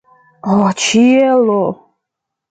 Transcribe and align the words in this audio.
Ho, 0.53 0.53
ĉielo! 0.83 1.59